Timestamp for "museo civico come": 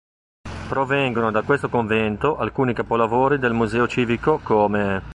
3.53-5.03